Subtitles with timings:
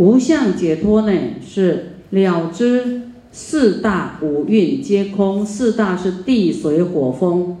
[0.00, 1.12] 无相解脱呢，
[1.46, 7.58] 是了知四大五蕴皆空，四大是地水火风，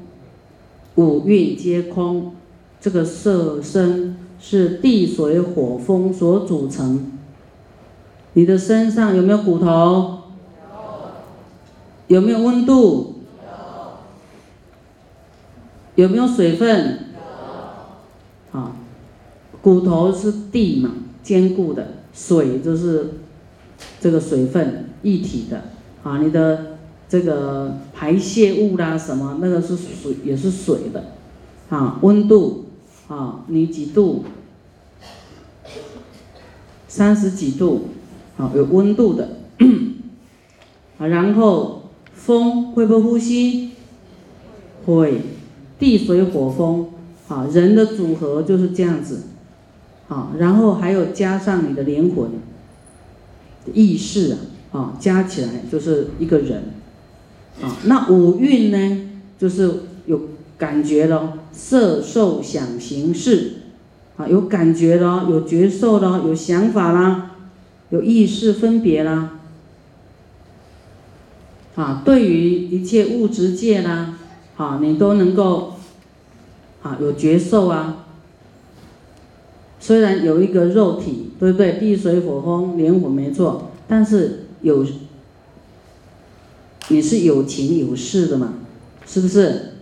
[0.94, 2.32] 五蕴皆空，
[2.80, 7.12] 这个色身是地水火风所组成。
[8.32, 10.20] 你的身上有没有骨头？
[12.06, 13.16] 有没有温度？
[15.94, 17.00] 有有没有水分？
[18.54, 18.58] 有。
[18.58, 18.72] 好，
[19.60, 20.90] 骨头是地嘛，
[21.22, 21.82] 坚固的；
[22.26, 23.14] 水就是
[23.98, 25.62] 这个水分一体的。
[26.02, 26.78] 啊，你的
[27.08, 31.12] 这个排泄物啦什么，那个是水，也是水的。
[31.70, 32.66] 啊，温度
[33.08, 34.24] 啊，你几度？
[36.88, 37.86] 三十几度，
[38.36, 39.36] 啊，有温度的。
[40.98, 43.70] 啊，然后风会不会呼吸？
[44.84, 45.22] 会。
[45.78, 46.90] 地水火风，
[47.28, 49.22] 啊，人的组合就是这样子，
[50.10, 52.32] 啊，然后还有加上你的灵魂、
[53.72, 54.38] 意识啊，
[54.72, 56.64] 啊，加起来就是一个人，
[57.62, 59.08] 啊，那五蕴呢，
[59.38, 59.70] 就是
[60.04, 60.20] 有
[60.58, 63.52] 感觉咯，色受想行识，
[64.18, 67.30] 啊，有感觉咯，有觉受咯，有想法啦，
[67.90, 69.38] 有意识分别啦，
[71.76, 74.16] 啊，对于一切物质界啦。
[74.56, 75.76] 啊，你都能够，
[76.82, 78.04] 啊，有觉受啊。
[79.80, 81.78] 虽然有一个肉体，对不对？
[81.80, 84.86] 地水火风连火没错，但是有，
[86.88, 88.52] 你是有情有事的嘛，
[89.06, 89.72] 是不是？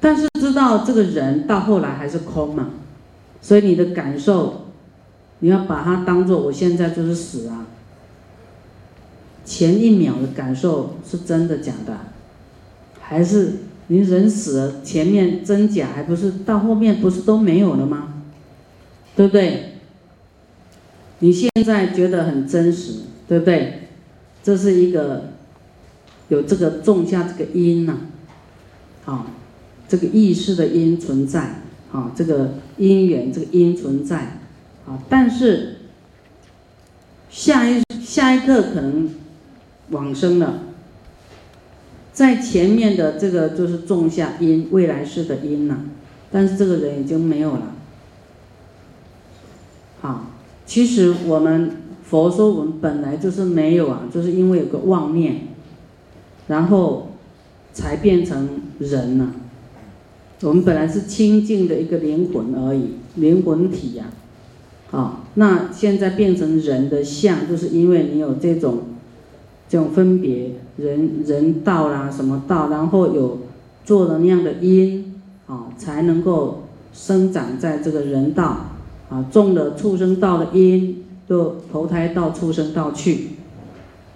[0.00, 2.70] 但是知道这个人到后来还是空嘛，
[3.40, 4.66] 所以你的感受，
[5.38, 7.66] 你要把它当做我现在就是死啊。
[9.44, 11.96] 前一秒的感受是真的假的？
[13.00, 13.52] 还是
[13.86, 18.19] 你人死了，前面真假还不是到后面不是都没有了吗？
[19.20, 19.72] 对不对？
[21.18, 23.88] 你现在觉得很真实，对不对？
[24.42, 25.32] 这是一个
[26.28, 27.98] 有这个种下这个因呐，
[29.04, 29.26] 啊，
[29.86, 31.60] 这个意识的因存在，
[31.92, 34.38] 啊，这个因缘这个因存在，
[34.86, 35.80] 啊，但是
[37.28, 39.10] 下一下一刻可能
[39.90, 40.60] 往生了。
[42.14, 45.76] 在前面的这个就是种下因，未来世的因呐，
[46.30, 47.74] 但是这个人已经没有了。
[50.02, 50.30] 啊，
[50.66, 55.48] 其实我们佛说我们本来就是没有啊，就是因为有个妄念，
[56.48, 57.12] 然后
[57.72, 59.32] 才变成人呐。
[60.42, 64.06] 我们本来是清净的一个灵魂而已，灵魂体呀，
[64.90, 68.80] 啊，那现在变成人的相，就是因为你有这种。
[69.72, 73.38] 这种分别，人人道啦，什么道，然后有
[73.84, 75.14] 做了那样的因，
[75.46, 78.69] 啊，才能够生长在这个人道，
[79.10, 83.30] 啊，种了畜生道的因，就投胎到畜生道去，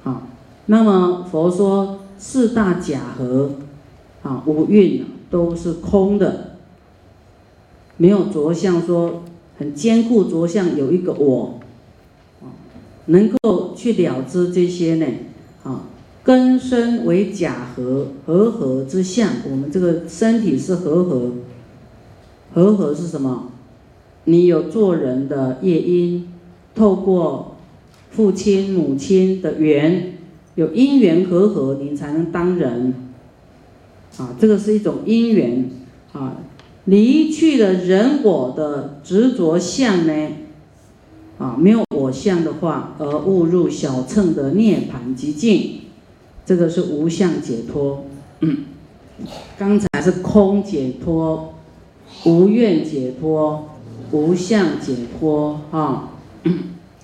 [0.05, 0.23] 啊，
[0.67, 3.51] 那么佛说四大假合，
[4.23, 6.59] 啊，五蕴都是空的，
[7.97, 9.25] 没有着相，说
[9.59, 11.59] 很坚固着相有一个我，
[12.41, 12.55] 啊，
[13.07, 15.07] 能够去了知这些呢？
[15.65, 15.87] 啊，
[16.23, 19.29] 根身为假合，合合之相。
[19.51, 21.33] 我们这个身体是合合，
[22.55, 23.51] 合合是什么？
[24.25, 26.29] 你有做人的业因，
[26.75, 27.57] 透过
[28.11, 30.19] 父亲母亲的缘，
[30.55, 32.95] 有因缘合合，你才能当人。
[34.17, 35.71] 啊，这个是一种因缘。
[36.13, 36.37] 啊，
[36.85, 40.29] 离去了人我的执着相呢？
[41.39, 45.81] 啊，没有我相的话，而误入小乘的涅盘极境，
[46.47, 48.05] 这个是无相解脱。
[48.41, 48.59] 嗯
[49.59, 51.55] 刚才是空解脱、
[52.25, 53.69] 无愿解脱、
[54.15, 56.11] 无相解脱啊。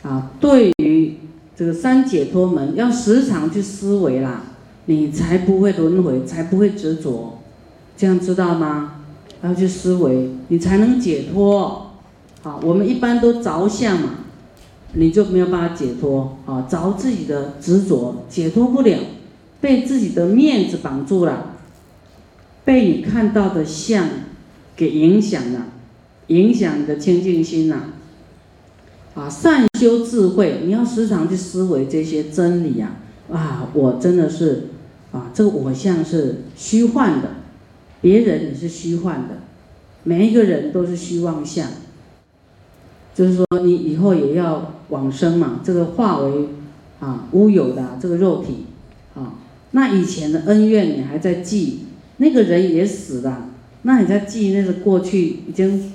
[0.02, 1.16] 啊，对于
[1.56, 4.44] 这个三解脱门，要时常去思维啦，
[4.86, 7.40] 你才不会轮回，才不会执着，
[7.96, 9.02] 这样知道吗？
[9.42, 11.90] 要去思维，你才能解脱。
[12.42, 14.14] 好，我们一般都着相嘛。
[14.92, 16.66] 你就没有办法解脱啊！
[16.68, 18.98] 着自己的执着，解脱不了，
[19.60, 21.52] 被自己的面子绑住了，
[22.64, 24.08] 被你看到的相
[24.74, 25.66] 给影响了，
[26.30, 27.92] 影响你的清净心呐。
[29.14, 32.96] 啊，善修智慧，你要时常去思维这些真理呀！
[33.30, 34.68] 啊，我真的是
[35.10, 37.30] 啊，这个我相是虚幻的，
[38.00, 39.38] 别人也是虚幻的，
[40.04, 41.66] 每一个人都是虚妄相。
[43.12, 46.48] 就是说，你以后也要往生嘛，这个化为
[47.00, 48.66] 啊乌有的这个肉体
[49.16, 49.34] 啊，
[49.72, 51.80] 那以前的恩怨你还在记，
[52.18, 53.48] 那个人也死了，
[53.82, 55.92] 那你在记那个过去已经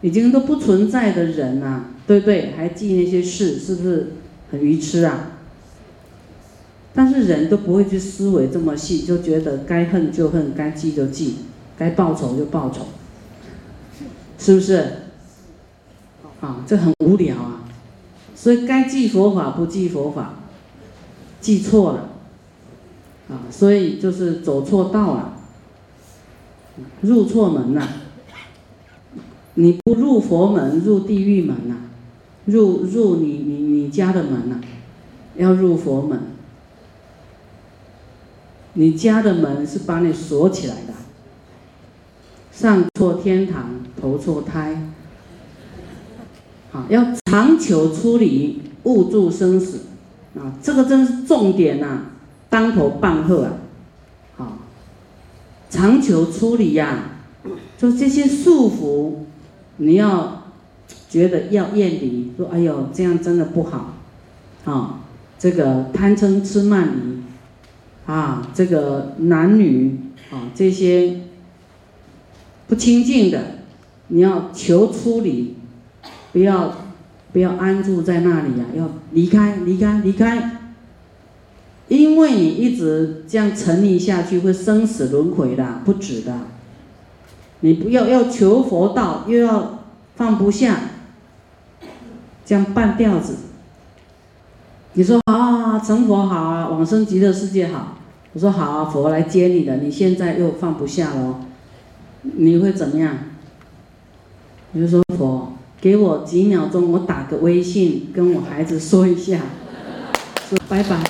[0.00, 2.52] 已经都不存在的人呐，对不对？
[2.56, 4.12] 还记那些事，是不是
[4.50, 5.32] 很愚痴啊？
[6.94, 11.36] 但是人都不会去思维这么细，就觉得该恨就恨，该记就记，
[11.76, 12.86] 该报仇就报仇，
[14.38, 14.84] 是不是？
[16.40, 17.64] 啊，这很无聊啊！
[18.36, 20.34] 所以该记佛法不记佛法，
[21.40, 22.10] 记错了，
[23.28, 25.36] 啊，所以就是走错道了，
[27.00, 27.88] 入错门了。
[29.60, 31.74] 你不入佛门，入地狱门呐，
[32.44, 34.60] 入入你你你家的门呐，
[35.34, 36.20] 要入佛门。
[38.74, 40.94] 你家的门是把你锁起来的，
[42.52, 44.80] 上错天堂，投错胎。
[46.70, 49.80] 好，要长久出离，勿助生死，
[50.38, 52.02] 啊，这个真是重点呐，
[52.48, 53.52] 当头棒喝啊！
[54.36, 54.58] 好，
[55.68, 57.22] 长久出离呀，
[57.76, 59.24] 就这些束缚。
[59.78, 60.44] 你要
[61.08, 63.94] 觉得要厌离，说哎呦这样真的不好，
[64.64, 65.00] 啊，
[65.38, 67.22] 这个贪嗔痴慢疑，
[68.10, 69.98] 啊，这个男女
[70.30, 71.20] 啊这些
[72.66, 73.60] 不清净的，
[74.08, 75.54] 你要求出离，
[76.32, 76.74] 不要
[77.32, 80.58] 不要安住在那里呀，要离开离开离开，
[81.88, 86.36] 因为你一直这样沉溺下去，会生死轮回的，不止的。
[87.60, 89.80] 你不要要求佛道，又要
[90.16, 90.76] 放不下，
[92.44, 93.36] 这样半吊子。
[94.92, 97.98] 你说啊，成佛好啊，往生极乐世界好。
[98.32, 101.40] 我说好啊，佛来接你的，你现在又放不下了，
[102.22, 103.18] 你会怎么样？
[104.72, 109.40] 你就说佛，给我几秒钟，我打个微信跟我孩子说一下，
[110.48, 111.00] 说拜拜。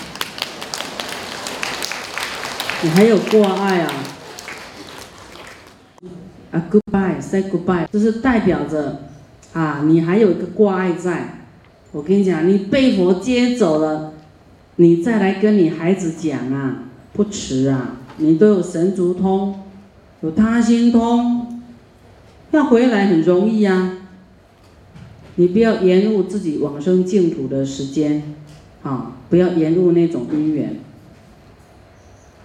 [2.82, 3.92] 你还有挂碍啊？
[6.50, 9.00] 啊，goodbye，say goodbye，就是代表着，
[9.52, 11.34] 啊，你还有一个挂碍在。
[11.92, 14.12] 我跟你讲，你被佛接走了，
[14.76, 17.96] 你再来跟你孩子讲啊，不迟啊。
[18.18, 19.60] 你都有神足通，
[20.22, 21.60] 有他心通，
[22.50, 23.96] 要回来很容易啊。
[25.36, 28.34] 你不要延误自己往生净土的时间，
[28.82, 30.80] 啊，不要延误那种因缘，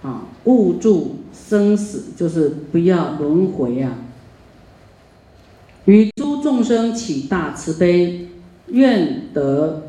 [0.04, 1.16] 啊，勿住。
[1.36, 3.98] 生死就是不要轮回啊！
[5.86, 8.28] 与诸众生起大慈悲，
[8.68, 9.88] 愿得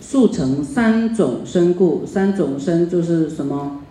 [0.00, 2.04] 速成三种身故。
[2.04, 3.82] 三种身就是什么？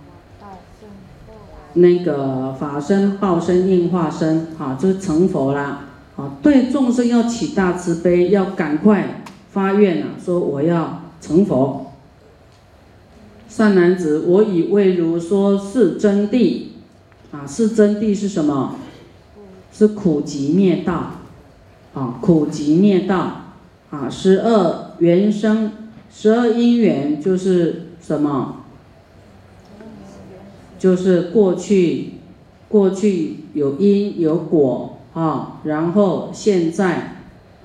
[1.73, 5.85] 那个法身、报身、应化身，啊，就是成佛啦。
[6.17, 11.88] 啊，对众生要起大慈悲，要赶快发愿啊，说我要成佛。
[13.49, 16.67] 善男子，我以为如说是真谛。
[17.31, 18.77] 啊，是真谛是什么？
[19.71, 21.11] 是苦集灭道，
[21.93, 23.51] 啊，苦集灭道，
[23.91, 25.71] 啊，十二缘生，
[26.11, 28.63] 十二因缘就是什么？
[30.79, 32.13] 就是过去，
[32.67, 37.17] 过去有因有果，啊，然后现在，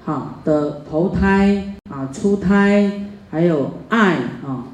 [0.05, 4.67] 好的投胎，啊，出胎，还有爱，啊，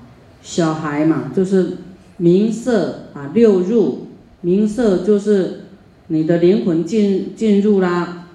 [0.42, 1.78] 小孩嘛，就是
[2.16, 4.06] 名色，啊，六入。
[4.42, 5.66] 名色就是
[6.06, 8.28] 你的灵魂进进入啦，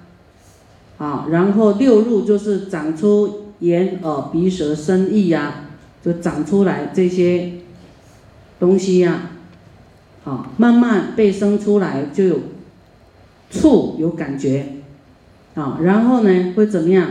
[0.98, 5.64] 啊，然后六入就是长出眼耳鼻舌身意呀，
[6.04, 7.54] 就长出来这些
[8.60, 9.30] 东西呀，
[10.24, 12.38] 啊，慢慢被生出来就有
[13.50, 14.76] 触有感觉，
[15.54, 17.10] 啊，然后呢会怎么样？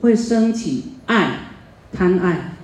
[0.00, 1.50] 会升起爱
[1.92, 2.54] 贪爱。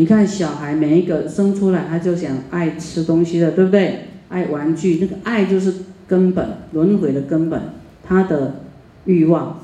[0.00, 4.06] 你看小孩每一个生出来，他就想爱吃东西的，对不对？
[4.30, 5.74] 爱玩具，那个爱就是
[6.08, 7.60] 根本轮回的根本，
[8.02, 8.62] 他的
[9.04, 9.60] 欲望。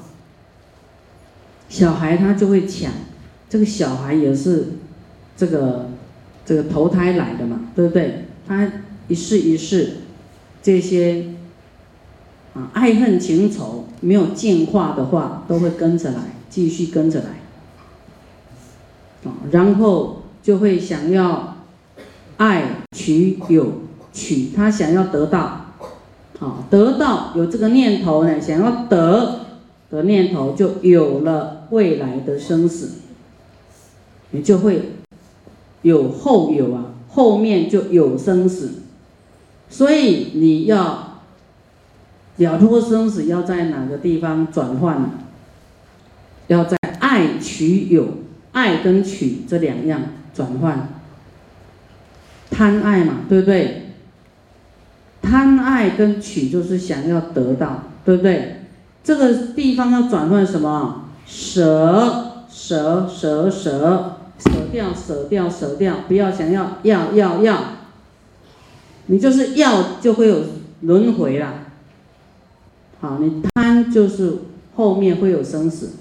[1.71, 2.93] 小孩他就会抢，
[3.49, 4.75] 这个小孩也是
[5.39, 5.89] 这个
[6.45, 8.27] 这个投胎来的嘛，对不对？
[8.47, 8.71] 他
[9.09, 9.93] 一世一世
[10.63, 11.29] 这些
[12.53, 17.31] 啊爱恨情仇没有净化的话，都会跟着来，继续跟着来
[19.31, 20.25] 啊，然后。
[20.47, 21.57] 就会想要
[22.37, 25.73] 爱取有取，他想要得到，
[26.39, 29.41] 啊，得到有这个念头呢，想要得
[29.91, 32.99] 的念头就有了未来的生死，
[34.31, 34.93] 你就会
[35.83, 38.83] 有后有啊，后面就有生死，
[39.69, 41.23] 所以你要
[42.37, 45.11] 了脱生死，要在哪个地方转换呢？
[46.47, 48.07] 要在爱取有，
[48.53, 50.03] 爱跟取这两样。
[50.37, 50.89] 转换，
[52.51, 53.93] 贪爱嘛，对不对？
[55.23, 58.67] 贪爱跟取就是想要得到，对不对？
[59.03, 61.05] 这个地方要转换什么？
[61.27, 67.61] 舍舍舍舍舍掉舍掉舍掉，不要想要要要要，
[69.07, 70.43] 你就是要就会有
[70.83, 71.65] 轮回啦。
[73.01, 74.39] 好，你贪就是
[74.77, 75.95] 后面会有生死，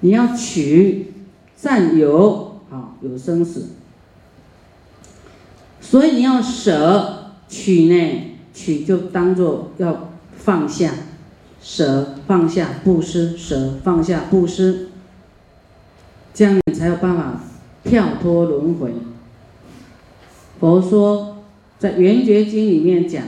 [0.00, 1.12] 你要取
[1.56, 3.68] 占有，好有生死。
[5.80, 10.92] 所以你要舍取呢，取就当做要放下，
[11.62, 14.88] 舍放下布施，舍放下布施，
[16.34, 17.40] 这样你才有办法
[17.84, 18.92] 跳脱轮回。
[20.60, 21.38] 佛说
[21.78, 23.22] 在《圆觉经》里面讲，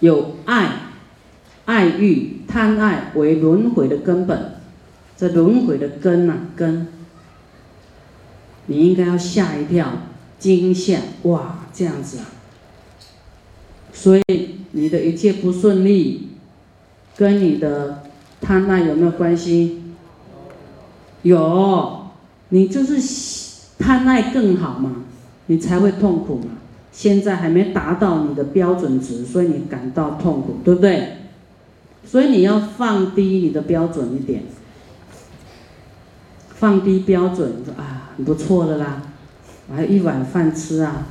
[0.00, 0.92] 有爱、
[1.66, 4.54] 爱欲、贪爱为轮回的根本，
[5.16, 6.88] 这轮回的根呐根，
[8.66, 9.92] 你应该要吓一跳。
[10.38, 12.24] 惊吓哇，这样子啊！
[13.92, 14.22] 所以
[14.70, 16.28] 你的一切不顺利，
[17.14, 18.04] 跟你的
[18.40, 19.82] 贪爱有没有关系？
[21.20, 22.06] 有，
[22.48, 22.98] 你就是
[23.78, 25.04] 贪爱更好嘛，
[25.48, 26.52] 你才会痛苦嘛。
[26.90, 31.18] 现在还没达到你的标准值，所以你感到痛苦，对不对？
[32.06, 34.44] 所以你要放低你的标准一点，
[36.54, 39.02] 放低标准，啊，很不错的啦。
[39.72, 41.06] 还有一碗饭吃啊，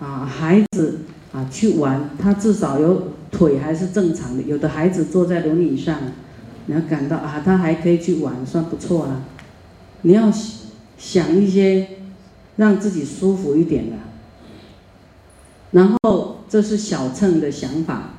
[0.00, 4.42] 啊，孩子啊去玩，他至少有腿还是正常的。
[4.42, 5.96] 有的孩子坐在轮椅上，
[6.66, 9.22] 你要感到啊，他还可以去玩，算不错了。
[10.02, 10.28] 你要
[10.98, 11.88] 想一些
[12.56, 13.96] 让自己舒服一点的，
[15.70, 18.14] 然后这是小乘的想法，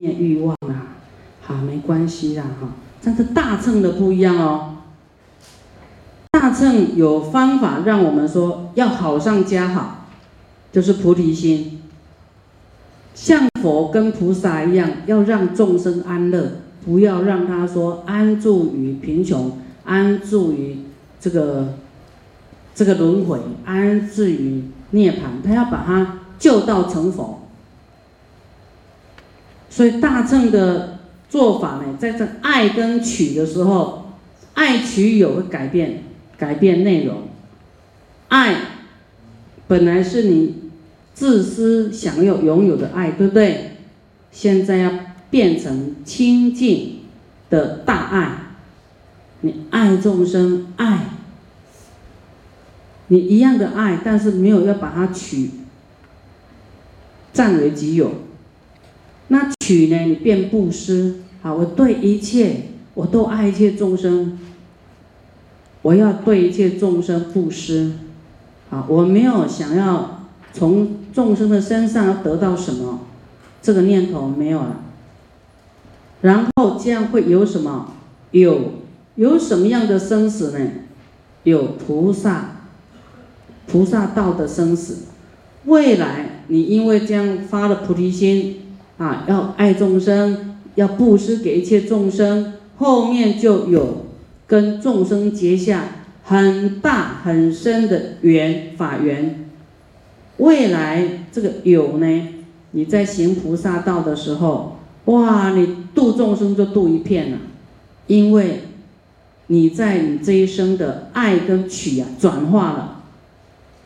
[0.00, 0.98] 念欲望啊，
[1.40, 2.68] 好没关系啦哈。
[3.02, 4.75] 但是大乘的不一样哦。
[6.46, 10.06] 大乘有方法让我们说要好上加好，
[10.70, 11.82] 就是菩提心，
[13.16, 20.78] 像佛跟菩萨一样，要让众生安乐，不要让他说安住于贫穷，安住于
[21.18, 21.74] 这个
[22.76, 27.40] 这个轮回，安置于涅槃，他要把他救到成佛。
[29.68, 34.12] 所以大乘的做法呢，在这爱跟取的时候，
[34.54, 36.04] 爱取有会改变。
[36.38, 37.22] 改变内容，
[38.28, 38.56] 爱
[39.66, 40.70] 本来是你
[41.14, 43.72] 自私想要拥有的爱，对不对？
[44.30, 44.92] 现在要
[45.30, 46.98] 变成清净
[47.48, 48.38] 的大爱，
[49.40, 51.06] 你爱众生，爱
[53.08, 55.50] 你一样的爱，但是没有要把它取
[57.32, 58.12] 占为己有。
[59.28, 60.00] 那取呢？
[60.00, 62.56] 你变布施，好，我对一切
[62.94, 64.38] 我都爱一切众生。
[65.86, 67.92] 我要对一切众生布施，
[68.70, 73.02] 啊，我没有想要从众生的身上得到什么，
[73.62, 74.80] 这个念头没有了。
[76.22, 77.92] 然后这样会有什么？
[78.32, 78.72] 有
[79.14, 80.70] 有什么样的生死呢？
[81.44, 82.62] 有菩萨，
[83.68, 85.04] 菩萨道的生死。
[85.66, 94.05] 未来你因为这样发了菩提心，啊，要爱众生，要布施给一切众生，后面就有。
[94.46, 95.88] 跟众生结下
[96.22, 99.48] 很大很深的缘法缘，
[100.38, 102.28] 未来这个有呢？
[102.72, 107.38] 你在行菩萨道的时候，哇，你度众生就度一片了，
[108.06, 108.60] 因为
[109.46, 113.04] 你在你这一生的爱跟取啊转化了，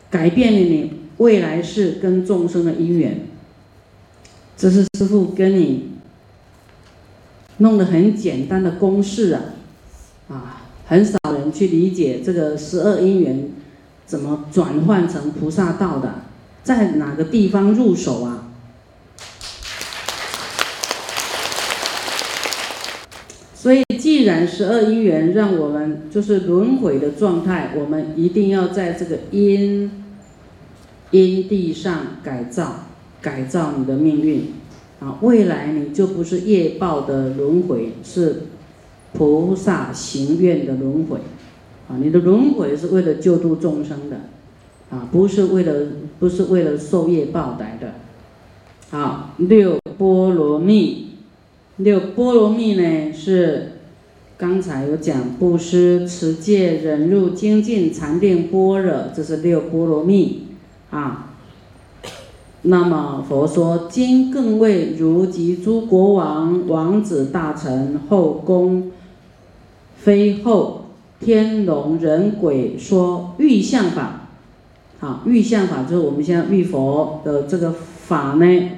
[0.09, 3.21] 改变了你未来世跟众生的因缘。
[4.57, 5.91] 这是师父跟你
[7.57, 9.41] 弄的很简单的公式啊。
[10.31, 13.49] 啊，很少人去理解这个十二因缘
[14.05, 16.21] 怎么转换成菩萨道的，
[16.63, 18.47] 在哪个地方入手啊？
[23.53, 30.03] 所以，既然十二因缘让我们就是轮回的状态，我们一定要在这个因
[31.11, 32.85] 因地上改造，
[33.21, 34.53] 改造你的命运
[34.99, 35.17] 啊！
[35.21, 38.43] 未来你就不是业报的轮回，是。
[39.13, 41.17] 菩萨行愿的轮回，
[41.89, 44.21] 啊，你的轮回是为了救度众生的，
[44.89, 45.87] 啊，不是为了
[46.19, 47.95] 不是为了受业报来的。
[48.89, 51.09] 好，六波罗蜜，
[51.77, 53.73] 六波罗蜜呢是
[54.37, 60.47] 刚才有讲布施、持戒、忍辱、精进、禅定、般若，这是六波罗蜜，
[60.89, 61.27] 啊。
[62.63, 68.91] 那么佛说，今更为如及诸国王、王子、大臣、后宫。
[70.03, 70.85] 非后
[71.19, 74.29] 天龙人鬼说欲相法，
[74.99, 78.69] 好，欲相法就是我们现在欲佛的这个法呢，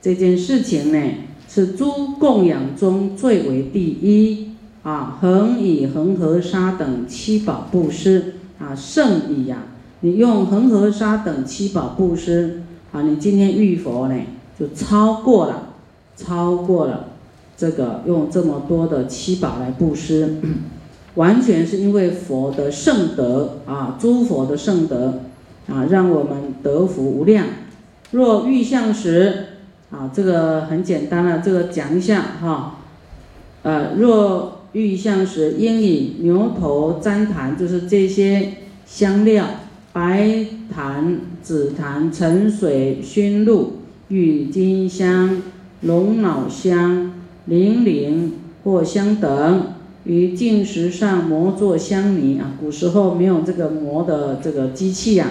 [0.00, 0.98] 这件事情呢，
[1.46, 9.64] 是诸供养中最为第一啊，恒以恒河沙等七宝布施啊，胜以呀，
[10.00, 14.14] 你用恒河沙等七宝布施啊，你今天遇佛呢，
[14.58, 15.74] 就超过了，
[16.16, 17.09] 超过了
[17.60, 20.36] 这个用这么多的七宝来布施。
[21.16, 25.20] 完全是因为佛的圣德啊，诸佛的圣德
[25.68, 27.46] 啊，让我们得福无量。
[28.12, 29.46] 若欲相时
[29.90, 32.78] 啊，这个很简单了，这个讲一下哈。
[33.64, 38.54] 呃，若欲相时，应以牛头旃檀，就是这些
[38.86, 39.46] 香料，
[39.92, 45.42] 白檀、紫檀、沉水、熏露、郁金香、
[45.80, 47.19] 龙脑香、
[47.50, 48.32] 铃铃、
[48.64, 49.74] 藿香等。
[50.04, 55.30] 于净石上磨做香泥啊，古时候没有这个磨的这个机器呀，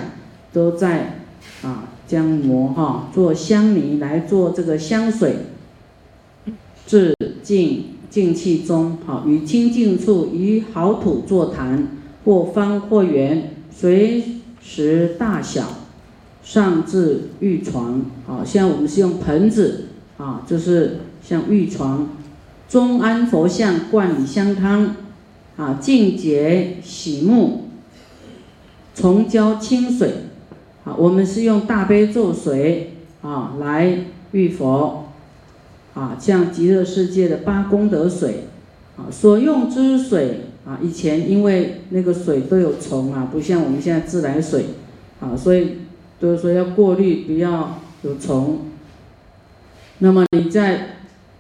[0.54, 1.22] 都在
[1.64, 5.38] 啊将磨哈做香泥来做这个香水，
[6.86, 11.88] 至净净气中好，与清净处于好土作坛，
[12.24, 14.24] 或方或圆，随
[14.62, 15.66] 时大小，
[16.44, 19.86] 上至玉床好啊，像我们是用盆子
[20.18, 22.10] 啊，就是像玉床。
[22.70, 24.96] 中安佛像灌以香汤，
[25.58, 27.62] 啊，净洁洗沐，
[28.94, 30.26] 重浇清水，
[30.84, 34.02] 啊，我们是用大悲咒水啊来
[34.34, 35.06] 浴佛，
[35.96, 38.44] 啊，像极乐世界的八功德水，
[38.98, 44.66] 啊，所用之水啊，以前因为那个水都有虫啊，不像我们现在自来水，
[45.20, 45.78] 啊，所以
[46.20, 48.60] 都是说要过滤，不要有虫。
[49.98, 50.98] 那么你在。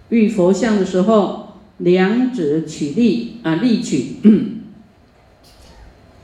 [0.09, 4.15] 遇佛像的时候，两指取力啊，力取。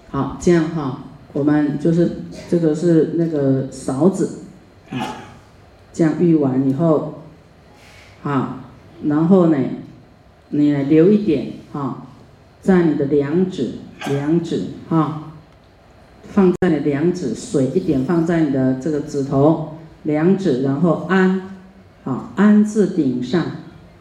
[0.10, 4.39] 好，这样哈，我们就是这个是那个勺子，
[4.89, 5.18] 啊，
[5.94, 7.22] 这样遇完以后，
[8.24, 8.65] 啊，
[9.04, 9.58] 然后呢，
[10.50, 12.08] 你留一点哈，
[12.62, 13.74] 在你的两指，
[14.08, 15.34] 两指哈，
[16.30, 21.41] 放在你两指，水一点放在你的这个指头，两指，然后安，
[22.04, 23.45] 好，安字顶上。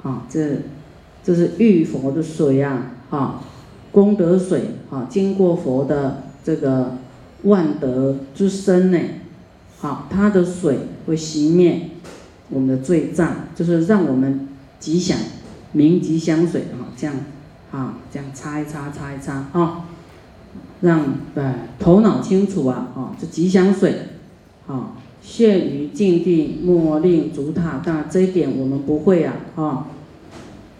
[0.04, 0.58] 啊，这
[1.24, 3.40] 这是浴佛的水呀，啊，
[3.90, 6.98] 功德水啊，经过佛的这个
[7.44, 8.98] 万德之身呢，
[9.78, 11.88] 好，它的水会熄灭
[12.50, 15.16] 我们的罪障，就是让我们吉祥，
[15.72, 17.16] 明吉祥水啊，这样
[17.72, 19.86] 啊，这样擦一擦，擦一擦啊，
[20.82, 21.42] 让对
[21.78, 24.08] 头脑清楚啊，啊，这吉祥水，
[24.66, 29.86] 啊，现于净地莫令足踏，但这一点我们不会啊，啊。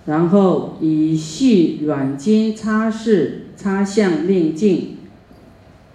[0.07, 4.97] 然后以细软筋擦拭擦向令净，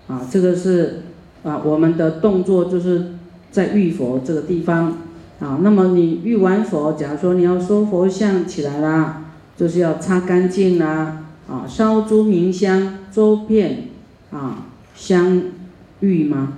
[0.08, 1.04] 啊，这个是
[1.44, 3.14] 啊我们的动作就是
[3.52, 4.98] 在浴佛这个地方
[5.40, 5.60] 啊。
[5.62, 13.90] 那么你浴完佛，假如说你要收佛像起来啦，就是要擦干净啦，啊，烧诸明香周遍
[14.32, 15.44] 啊香
[16.00, 16.54] 浴吗？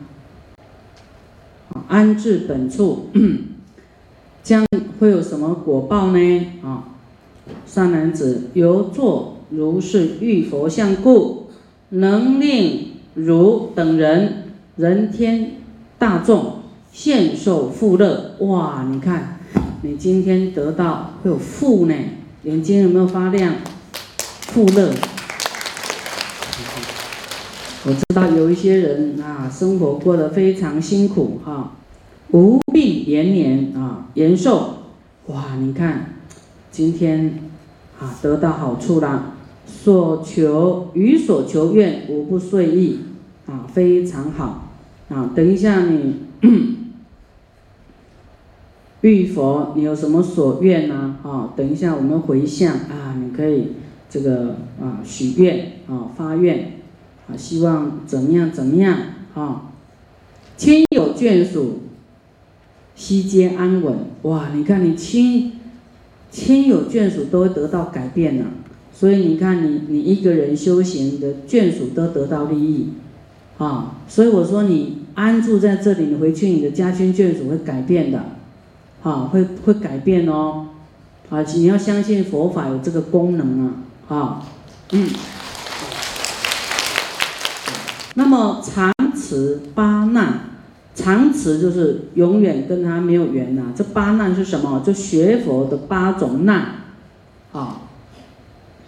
[1.74, 3.10] 啊，安置本处，
[4.42, 4.66] 将
[5.00, 6.46] 会有什么果报呢？
[6.64, 6.88] 啊？
[7.66, 11.48] 善男子，由作如是遇佛像故，
[11.90, 15.52] 能令如等人人天
[15.98, 16.56] 大众
[16.92, 18.36] 现受富乐。
[18.40, 19.40] 哇，你看，
[19.82, 21.94] 你今天得到会有富呢，
[22.44, 23.56] 眼睛有没有发亮？
[24.18, 24.94] 富乐。
[27.84, 31.72] 我知道有一些人啊，生活过得非常辛苦哈，
[32.32, 34.76] 无病延年啊，延寿。
[35.28, 36.11] 哇，你看。
[36.72, 37.38] 今天
[38.00, 39.34] 啊，得到好处了，
[39.66, 43.00] 所求与所求愿无不遂意
[43.46, 44.70] 啊，非常好
[45.10, 45.32] 啊。
[45.36, 46.16] 等一下你
[49.02, 51.18] 遇佛，你有什么所愿呢？
[51.24, 53.74] 啊，等一下我们回向啊，你可以
[54.10, 56.74] 这个啊许愿啊发愿
[57.28, 58.98] 啊，希望怎么样怎么样
[59.36, 59.72] 啊？
[60.56, 61.80] 亲友眷属
[62.96, 64.50] 悉皆安稳哇！
[64.54, 65.54] 你看你亲。
[66.32, 68.46] 亲友眷属都会得到改变呢，
[68.94, 72.94] 所以你看，你你一个人修行的眷属都得到利益，
[73.58, 78.24] 啊，所以我说你安住在这里，你回去你的家亲眷属会改变的，
[79.04, 80.68] 啊，会会改变哦，
[81.30, 84.46] 啊，你要相信佛法有这个功能啊，啊，
[84.94, 85.10] 嗯，
[88.16, 90.61] 那么长持八难。
[91.02, 93.74] 常持就是永远跟他没有缘呐。
[93.76, 94.84] 这八难是什么？
[94.86, 96.76] 就学佛的八种难，
[97.52, 97.82] 啊，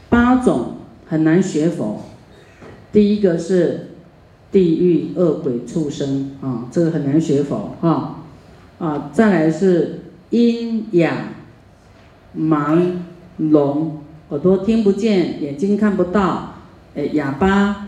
[0.09, 2.01] 八种很难学佛。
[2.91, 3.89] 第一个是
[4.51, 8.19] 地狱恶鬼畜生啊，这个很难学佛啊。
[8.79, 11.15] 啊，再来是阴阳
[12.37, 12.79] 盲、
[13.37, 13.97] 聋，
[14.29, 16.55] 耳朵听不见，眼睛看不到，
[16.95, 17.87] 哎，哑巴，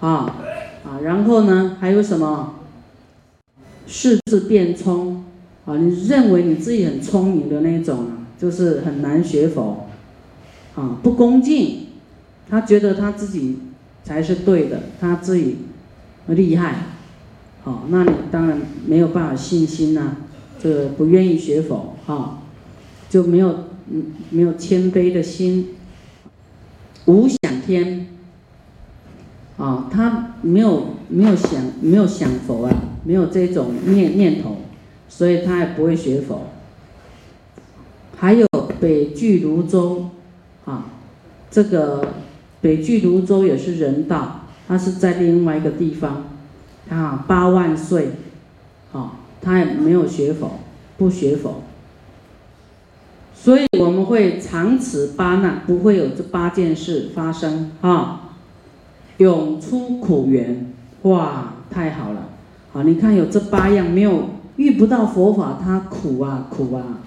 [0.00, 0.36] 啊
[0.84, 2.54] 啊，然后呢，还有什么？
[3.92, 5.22] 视字变聪，
[5.66, 8.06] 啊，你认为你自己很聪明的那种，
[8.40, 9.86] 就是很难学佛，
[10.74, 11.88] 啊，不恭敬，
[12.48, 13.58] 他觉得他自己
[14.02, 15.58] 才是对的，他自己
[16.28, 16.86] 厉害，
[17.62, 20.16] 好，那你当然没有办法信心呐，
[20.58, 22.40] 这个不愿意学佛，哈，
[23.10, 25.68] 就没有嗯没有谦卑的心，
[27.04, 28.06] 无想天，
[29.64, 32.74] 啊，他没有没有想没有想佛啊。
[33.04, 34.58] 没有这种念念头，
[35.08, 36.42] 所以他也不会学佛。
[38.16, 38.46] 还有
[38.80, 40.10] 北俱泸州，
[40.64, 40.84] 啊，
[41.50, 42.14] 这个
[42.60, 46.26] 北俱泸州也是人道，他是在另外一个地方，
[46.88, 48.10] 啊，八万岁，
[48.92, 50.60] 啊，他也没有学佛，
[50.96, 51.62] 不学佛。
[53.34, 58.31] 所以我们会长此八难，不会有这八件事发生，啊，
[59.22, 62.28] 永出苦缘，哇，太好了。
[62.72, 66.98] 好，你看有这八样，没有遇不到佛法，他苦啊苦啊，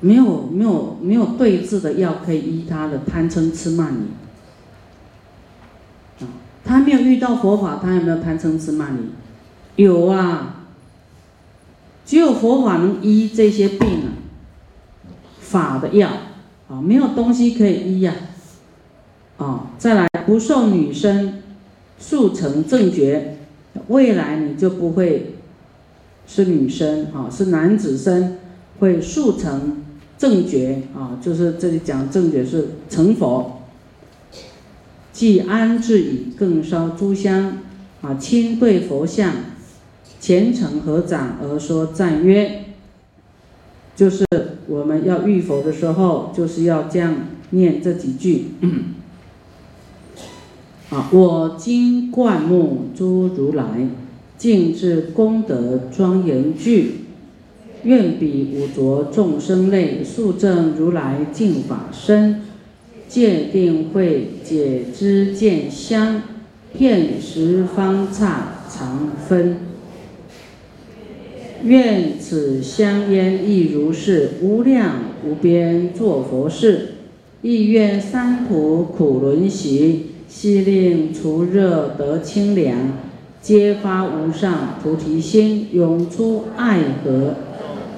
[0.00, 6.24] 没有没有没有对治的药可以医他的贪嗔痴慢疑。
[6.24, 6.28] 啊，
[6.64, 9.82] 他没有遇到佛法，他有没有贪嗔痴慢疑？
[9.82, 10.64] 有啊，
[12.04, 14.08] 只有佛法能医这些病啊，
[15.38, 16.08] 法的药
[16.68, 18.12] 啊，没有东西可以医呀。
[19.36, 21.42] 啊，再来不受女生
[21.98, 23.38] 速成正觉。
[23.88, 25.34] 未来你就不会
[26.26, 28.38] 是女生啊，是男子身，
[28.80, 29.84] 会速成
[30.18, 33.62] 正觉啊，就是这里讲正觉是成佛。
[35.12, 37.58] 既安置以更烧诸香
[38.00, 39.32] 啊，亲对佛像，
[40.18, 42.64] 虔诚合掌而说赞曰，
[43.94, 44.24] 就是
[44.66, 47.14] 我们要遇佛的时候，就是要这样
[47.50, 48.46] 念这几句。
[50.90, 51.10] 啊！
[51.12, 53.88] 我今灌木诸如来，
[54.38, 56.92] 尽至功德庄严具，
[57.82, 62.42] 愿彼五浊众生类，速证如来净法身，
[63.08, 66.22] 戒定慧解知见香，
[66.78, 69.56] 遍十方刹常分。
[71.64, 76.90] 愿此香烟亦如是，无量无边作佛事，
[77.42, 80.12] 亦愿三途苦轮习。
[80.38, 82.76] 悉令除热得清凉，
[83.40, 87.36] 皆发无上菩提心，涌出爱河，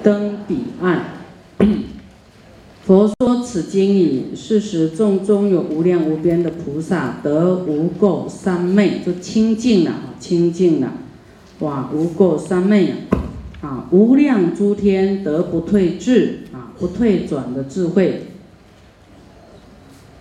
[0.01, 1.03] 登彼岸。
[2.85, 10.93] 佛说此经已，是时众中有无量无边的菩萨得无垢三昧，就清净了，清净了，
[11.59, 12.93] 哇，无垢三昧
[13.59, 18.27] 啊，无量诸天得不退智啊，不退转的智慧。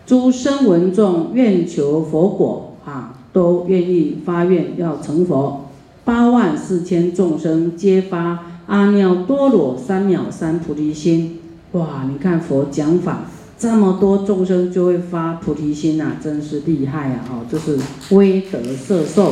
[0.09, 5.67] 诸生闻众愿求佛果啊，都愿意发愿要成佛。
[6.03, 11.41] 八万四千众生皆发阿耨多罗三藐三菩提心。
[11.73, 13.27] 哇，你看佛讲法，
[13.59, 17.27] 这么多众生就会发菩提心呐，真是厉害啊！
[17.31, 17.79] 哦，这是
[18.15, 19.29] 威德摄受。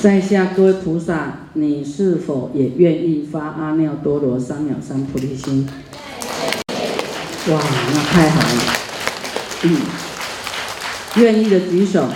[0.00, 5.68] 在下各位菩萨，你是否也愿意发阿耨多罗三藐三菩提心？
[7.50, 7.60] 哇，
[7.92, 8.62] 那太好了！
[9.64, 9.76] 嗯，
[11.16, 12.06] 愿意的举手。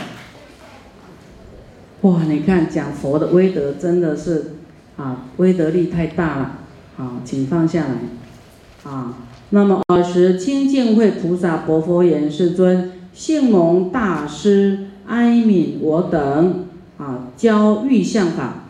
[2.02, 4.52] 哇，你看讲佛的威德真的是
[4.96, 6.58] 啊，威德力太大了。
[6.96, 8.88] 好，请放下来。
[8.88, 9.16] 啊，
[9.50, 16.66] 那么尔时清净慧菩萨薄佛言：世尊，幸蒙大师哀悯我等。
[17.02, 18.66] 啊，教欲相法，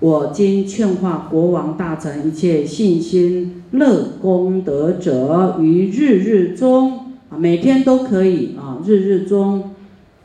[0.00, 9.70] 我今劝化国王大臣一切信心乐功德者，于日日中啊，每天都可以啊，日日中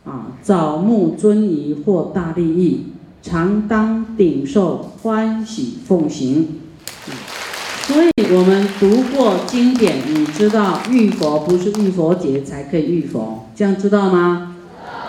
[0.03, 2.85] 啊，早暮尊仪获大利益，
[3.21, 6.47] 常当顶受欢喜奉行。
[7.83, 14.55] 所以我们读过经典，你知道遇佛不是遇佛节才可以遇佛，这样知道吗？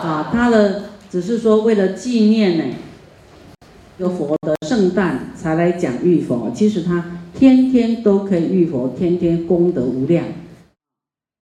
[0.03, 0.83] 啊，他的。
[1.17, 2.65] 只是说为了纪念呢，
[3.97, 10.27] 有佛的圣诞才来讲遇佛，其实他天天都可以遇佛，天天功德无量。